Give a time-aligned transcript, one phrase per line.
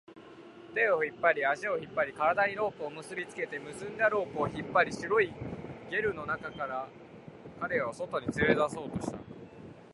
[0.73, 5.31] 手を引っ張り、足を引っ張り、体にロープを結びつけて、結んだロープを引っ張り、白い
[5.91, 6.89] ゲルの中から
[7.59, 9.19] 彼を外に連れ出そうとした